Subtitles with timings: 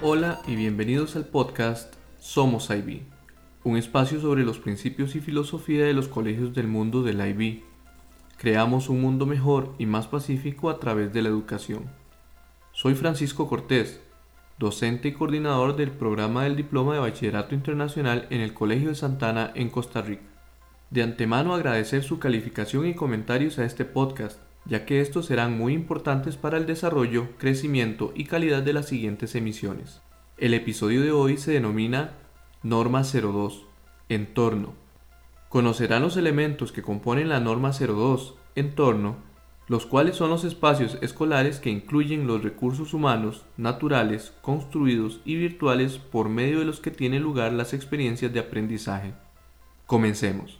[0.00, 3.02] Hola y bienvenidos al podcast Somos IB,
[3.64, 7.64] un espacio sobre los principios y filosofía de los colegios del mundo del IB.
[8.36, 11.90] Creamos un mundo mejor y más pacífico a través de la educación.
[12.70, 14.00] Soy Francisco Cortés,
[14.56, 19.50] docente y coordinador del programa del Diploma de Bachillerato Internacional en el Colegio de Santana
[19.56, 20.22] en Costa Rica.
[20.90, 25.72] De antemano agradecer su calificación y comentarios a este podcast, ya que estos serán muy
[25.72, 30.02] importantes para el desarrollo, crecimiento y calidad de las siguientes emisiones.
[30.36, 32.12] El episodio de hoy se denomina
[32.62, 33.64] Norma 02,
[34.08, 34.74] Entorno.
[35.48, 39.16] Conocerán los elementos que componen la norma 02, Entorno,
[39.68, 45.98] los cuales son los espacios escolares que incluyen los recursos humanos, naturales, construidos y virtuales
[45.98, 49.14] por medio de los que tienen lugar las experiencias de aprendizaje.
[49.86, 50.58] Comencemos.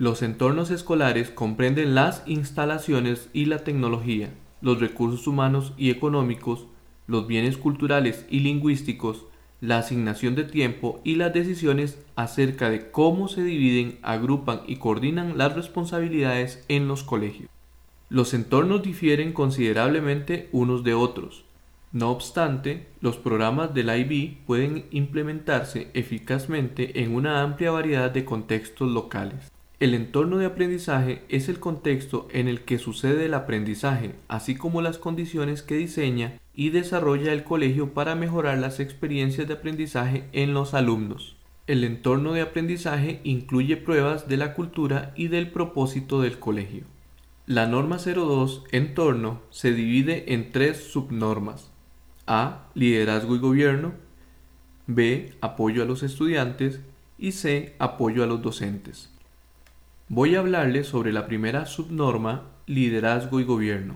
[0.00, 4.32] Los entornos escolares comprenden las instalaciones y la tecnología,
[4.62, 6.64] los recursos humanos y económicos,
[7.06, 9.26] los bienes culturales y lingüísticos,
[9.60, 15.36] la asignación de tiempo y las decisiones acerca de cómo se dividen, agrupan y coordinan
[15.36, 17.50] las responsabilidades en los colegios.
[18.08, 21.44] Los entornos difieren considerablemente unos de otros.
[21.92, 28.88] No obstante, los programas del IB pueden implementarse eficazmente en una amplia variedad de contextos
[28.88, 29.50] locales.
[29.80, 34.82] El entorno de aprendizaje es el contexto en el que sucede el aprendizaje, así como
[34.82, 40.52] las condiciones que diseña y desarrolla el colegio para mejorar las experiencias de aprendizaje en
[40.52, 41.36] los alumnos.
[41.66, 46.84] El entorno de aprendizaje incluye pruebas de la cultura y del propósito del colegio.
[47.46, 51.70] La norma 02 Entorno se divide en tres subnormas.
[52.26, 52.66] A.
[52.74, 53.94] Liderazgo y gobierno.
[54.86, 55.32] B.
[55.40, 56.80] Apoyo a los estudiantes.
[57.18, 57.76] Y C.
[57.78, 59.10] Apoyo a los docentes.
[60.12, 63.94] Voy a hablarles sobre la primera subnorma, liderazgo y gobierno.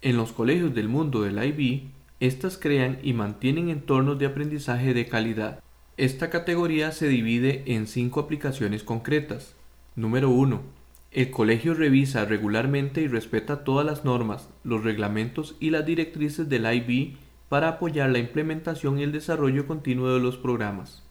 [0.00, 5.06] En los colegios del mundo del IB, estas crean y mantienen entornos de aprendizaje de
[5.06, 5.62] calidad.
[5.98, 9.54] Esta categoría se divide en cinco aplicaciones concretas.
[9.96, 10.80] Número 1
[11.12, 16.72] el colegio revisa regularmente y respeta todas las normas, los reglamentos y las directrices del
[16.72, 17.16] IB
[17.48, 21.02] para apoyar la implementación y el desarrollo continuo de los programas.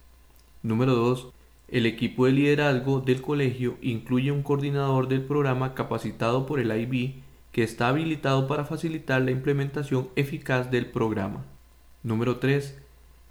[0.64, 1.34] Número 2.
[1.72, 7.22] El equipo de liderazgo del colegio incluye un coordinador del programa capacitado por el IB
[7.52, 11.46] que está habilitado para facilitar la implementación eficaz del programa.
[12.02, 12.76] Número 3.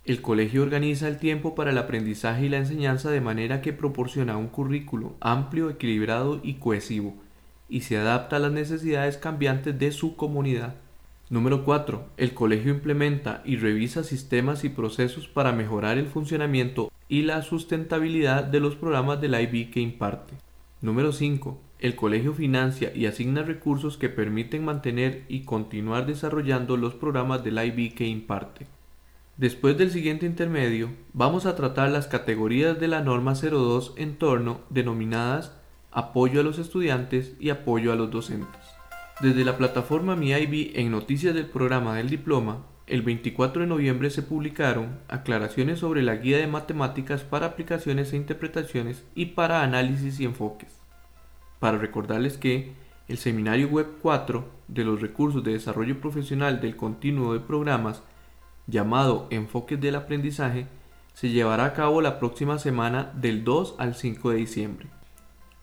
[0.04, 4.36] El colegio organiza el tiempo para el aprendizaje y la enseñanza de manera que proporciona
[4.36, 7.16] un currículo amplio, equilibrado y cohesivo,
[7.68, 10.76] y se adapta a las necesidades cambiantes de su comunidad.
[11.28, 12.06] Número 4.
[12.16, 18.44] El colegio implementa y revisa sistemas y procesos para mejorar el funcionamiento y la sustentabilidad
[18.44, 20.34] de los programas del IB que imparte.
[20.80, 21.60] Número 5.
[21.78, 27.58] El colegio financia y asigna recursos que permiten mantener y continuar desarrollando los programas del
[27.64, 28.66] IB que imparte.
[29.36, 35.52] Después del siguiente intermedio, vamos a tratar las categorías de la norma 02 entorno denominadas
[35.92, 38.60] apoyo a los estudiantes y apoyo a los docentes.
[39.20, 44.22] Desde la plataforma MiIB en noticias del programa del diploma, el 24 de noviembre se
[44.22, 50.24] publicaron aclaraciones sobre la guía de matemáticas para aplicaciones e interpretaciones y para análisis y
[50.24, 50.74] enfoques.
[51.58, 52.72] Para recordarles que
[53.08, 58.02] el seminario web 4 de los recursos de desarrollo profesional del continuo de programas
[58.66, 60.66] llamado Enfoques del Aprendizaje,
[61.14, 64.86] se llevará a cabo la próxima semana del 2 al 5 de diciembre.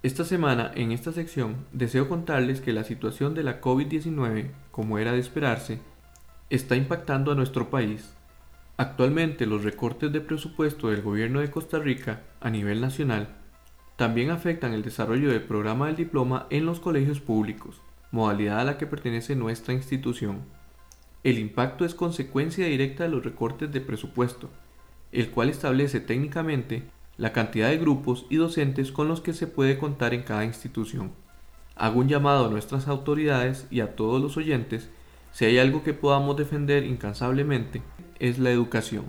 [0.04, 5.14] Esta semana, en esta sección, deseo contarles que la situación de la COVID-19, como era
[5.14, 5.80] de esperarse,
[6.50, 8.14] está impactando a nuestro país.
[8.78, 13.30] Actualmente los recortes de presupuesto del gobierno de Costa Rica a nivel nacional
[13.96, 18.78] también afectan el desarrollo del programa del diploma en los colegios públicos, modalidad a la
[18.78, 20.42] que pertenece nuestra institución.
[21.24, 24.50] El impacto es consecuencia directa de los recortes de presupuesto,
[25.12, 26.84] el cual establece técnicamente
[27.18, 31.14] la cantidad de grupos y docentes con los que se puede contar en cada institución.
[31.76, 34.90] Hago un llamado a nuestras autoridades y a todos los oyentes,
[35.36, 37.82] si hay algo que podamos defender incansablemente,
[38.20, 39.04] es la educación.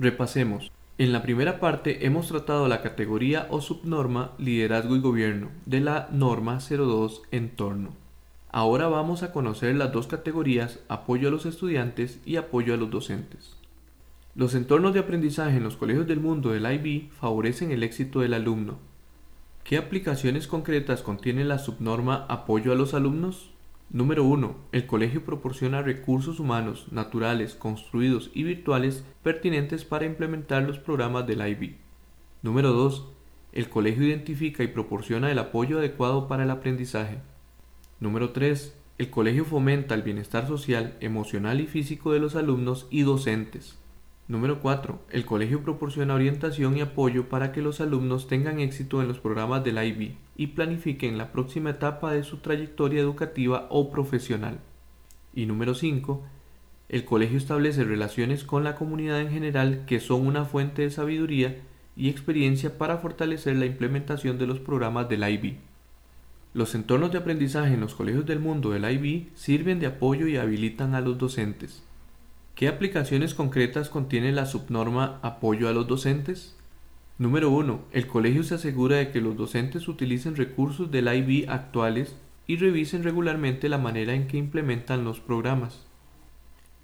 [0.00, 0.72] Repasemos.
[0.98, 6.08] En la primera parte hemos tratado la categoría o subnorma liderazgo y gobierno de la
[6.10, 7.90] norma 02 entorno.
[8.50, 12.90] Ahora vamos a conocer las dos categorías apoyo a los estudiantes y apoyo a los
[12.90, 13.56] docentes.
[14.34, 18.34] Los entornos de aprendizaje en los colegios del mundo del IB favorecen el éxito del
[18.34, 18.78] alumno.
[19.62, 23.52] ¿Qué aplicaciones concretas contiene la subnorma apoyo a los alumnos?
[23.92, 24.56] Número 1.
[24.72, 31.46] El colegio proporciona recursos humanos, naturales, construidos y virtuales pertinentes para implementar los programas del
[31.46, 31.76] IB.
[32.40, 33.06] Número 2.
[33.52, 37.18] El colegio identifica y proporciona el apoyo adecuado para el aprendizaje.
[38.00, 38.74] Número 3.
[38.96, 43.78] El colegio fomenta el bienestar social, emocional y físico de los alumnos y docentes.
[44.28, 45.00] Número 4.
[45.10, 49.64] El colegio proporciona orientación y apoyo para que los alumnos tengan éxito en los programas
[49.64, 54.60] del IB y planifiquen la próxima etapa de su trayectoria educativa o profesional.
[55.34, 56.22] Y número 5.
[56.88, 61.60] El colegio establece relaciones con la comunidad en general que son una fuente de sabiduría
[61.96, 65.56] y experiencia para fortalecer la implementación de los programas del IB.
[66.54, 70.36] Los entornos de aprendizaje en los colegios del mundo del IB sirven de apoyo y
[70.36, 71.82] habilitan a los docentes.
[72.54, 76.54] ¿Qué aplicaciones concretas contiene la subnorma Apoyo a los docentes?
[77.18, 77.80] Número 1.
[77.92, 82.14] El colegio se asegura de que los docentes utilicen recursos del IB actuales
[82.46, 85.86] y revisen regularmente la manera en que implementan los programas.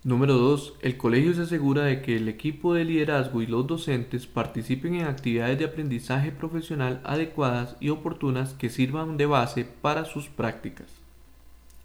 [0.04, 0.76] Número 2.
[0.80, 5.06] El colegio se asegura de que el equipo de liderazgo y los docentes participen en
[5.06, 10.86] actividades de aprendizaje profesional adecuadas y oportunas que sirvan de base para sus prácticas.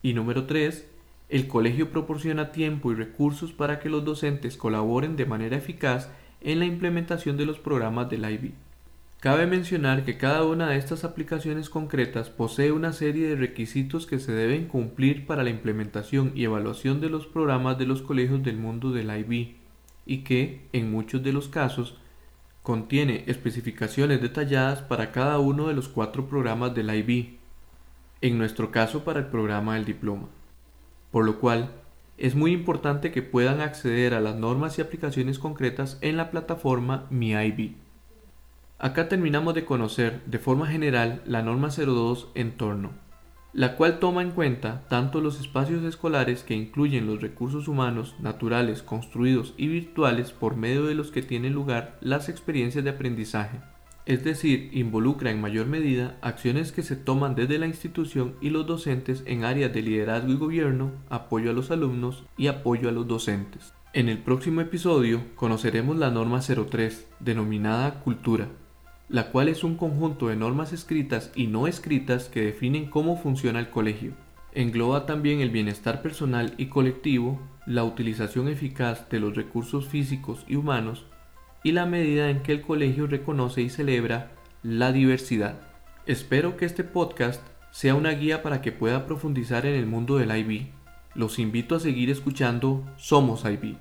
[0.01, 0.87] Y número 3
[1.33, 6.59] el colegio proporciona tiempo y recursos para que los docentes colaboren de manera eficaz en
[6.59, 8.51] la implementación de los programas del IB.
[9.19, 14.19] Cabe mencionar que cada una de estas aplicaciones concretas posee una serie de requisitos que
[14.19, 18.57] se deben cumplir para la implementación y evaluación de los programas de los colegios del
[18.57, 19.55] mundo del IB
[20.05, 21.97] y que, en muchos de los casos,
[22.61, 27.39] contiene especificaciones detalladas para cada uno de los cuatro programas del IB,
[28.21, 30.27] en nuestro caso para el programa del diploma
[31.13, 31.69] por lo cual
[32.17, 37.05] es muy importante que puedan acceder a las normas y aplicaciones concretas en la plataforma
[37.11, 37.75] MiIB.
[38.79, 42.93] Acá terminamos de conocer de forma general la norma 02 Entorno,
[43.53, 48.81] la cual toma en cuenta tanto los espacios escolares que incluyen los recursos humanos, naturales,
[48.81, 53.61] construidos y virtuales por medio de los que tienen lugar las experiencias de aprendizaje,
[54.05, 58.67] es decir, involucra en mayor medida acciones que se toman desde la institución y los
[58.67, 63.07] docentes en áreas de liderazgo y gobierno, apoyo a los alumnos y apoyo a los
[63.07, 63.73] docentes.
[63.93, 68.49] En el próximo episodio conoceremos la norma 03, denominada Cultura,
[69.07, 73.59] la cual es un conjunto de normas escritas y no escritas que definen cómo funciona
[73.59, 74.13] el colegio.
[74.51, 80.55] Engloba también el bienestar personal y colectivo, la utilización eficaz de los recursos físicos y
[80.55, 81.05] humanos,
[81.63, 84.31] y la medida en que el colegio reconoce y celebra
[84.61, 85.55] la diversidad.
[86.05, 90.35] Espero que este podcast sea una guía para que pueda profundizar en el mundo del
[90.35, 90.67] IB.
[91.15, 93.77] Los invito a seguir escuchando Somos IB.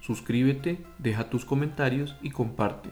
[0.00, 2.90] Suscríbete, deja tus comentarios y comparte.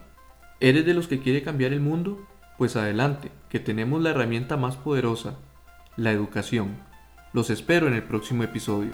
[0.61, 2.27] ¿Eres de los que quiere cambiar el mundo?
[2.59, 5.39] Pues adelante, que tenemos la herramienta más poderosa,
[5.97, 6.77] la educación.
[7.33, 8.93] Los espero en el próximo episodio.